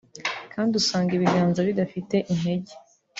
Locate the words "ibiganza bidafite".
1.17-2.15